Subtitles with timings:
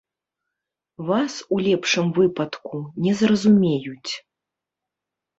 [1.09, 4.11] Вас, у лепшым выпадку, не зразумеюць.